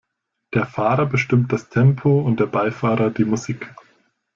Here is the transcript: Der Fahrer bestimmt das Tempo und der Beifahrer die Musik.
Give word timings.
Der 0.55 0.65
Fahrer 0.65 1.05
bestimmt 1.05 1.53
das 1.53 1.69
Tempo 1.69 2.21
und 2.21 2.39
der 2.39 2.47
Beifahrer 2.47 3.11
die 3.11 3.23
Musik. 3.23 3.71